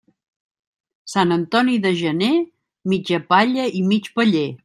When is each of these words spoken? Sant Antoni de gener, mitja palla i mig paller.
Sant 1.13 1.33
Antoni 1.35 1.75
de 1.83 1.91
gener, 2.01 2.31
mitja 2.95 3.23
palla 3.35 3.71
i 3.81 3.85
mig 3.93 4.13
paller. 4.19 4.47